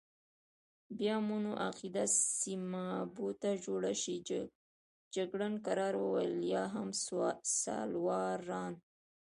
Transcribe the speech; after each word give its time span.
بیا 0.97 1.15
مو 1.27 1.37
نو 1.43 1.51
عقیده 1.67 2.05
سیمابو 2.37 3.27
ته 3.41 3.49
جوړه 3.65 3.93
شي، 4.01 4.15
جګړن 5.15 5.53
کرار 5.65 5.93
وویل: 5.99 6.35
یا 6.53 6.63
هم 6.73 6.89
سالوارسان. 7.61 8.73